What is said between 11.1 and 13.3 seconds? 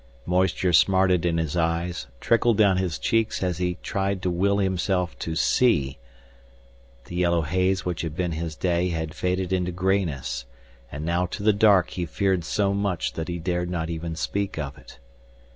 to the dark he feared so much that